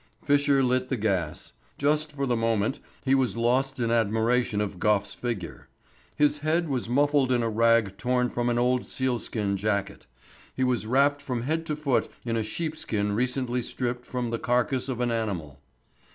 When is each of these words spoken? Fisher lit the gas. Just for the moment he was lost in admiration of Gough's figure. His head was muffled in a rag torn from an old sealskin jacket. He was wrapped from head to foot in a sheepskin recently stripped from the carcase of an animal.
Fisher 0.25 0.63
lit 0.63 0.89
the 0.89 0.97
gas. 0.97 1.53
Just 1.77 2.11
for 2.13 2.25
the 2.25 2.35
moment 2.35 2.79
he 3.05 3.13
was 3.13 3.37
lost 3.37 3.79
in 3.79 3.91
admiration 3.91 4.59
of 4.59 4.79
Gough's 4.79 5.13
figure. 5.13 5.67
His 6.15 6.39
head 6.39 6.67
was 6.67 6.89
muffled 6.89 7.31
in 7.31 7.43
a 7.43 7.49
rag 7.51 7.99
torn 7.99 8.31
from 8.31 8.49
an 8.49 8.57
old 8.57 8.87
sealskin 8.87 9.57
jacket. 9.57 10.07
He 10.55 10.63
was 10.63 10.87
wrapped 10.87 11.21
from 11.21 11.43
head 11.43 11.67
to 11.67 11.75
foot 11.75 12.09
in 12.25 12.35
a 12.35 12.41
sheepskin 12.41 13.11
recently 13.11 13.61
stripped 13.61 14.07
from 14.07 14.31
the 14.31 14.39
carcase 14.39 14.89
of 14.89 15.01
an 15.01 15.11
animal. 15.11 15.59